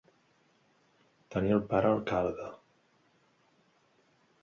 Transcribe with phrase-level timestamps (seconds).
[1.35, 2.51] Tenir el pare alcalde.